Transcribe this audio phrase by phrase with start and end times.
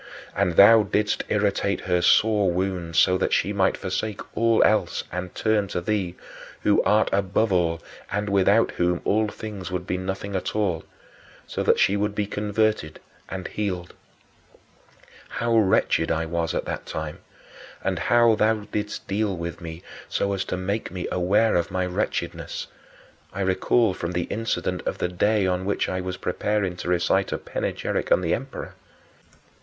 [0.35, 5.35] And thou didst irritate her sore wound so that she might forsake all else and
[5.35, 6.15] turn to thee
[6.63, 10.85] who art above all and without whom all things would be nothing at all
[11.45, 13.93] so that she should be converted and healed.
[15.29, 17.19] How wretched I was at that time,
[17.83, 21.85] and how thou didst deal with me so as to make me aware of my
[21.85, 22.65] wretchedness,
[23.33, 27.31] I recall from the incident of the day on which I was preparing to recite
[27.31, 28.73] a panegyric on the emperor.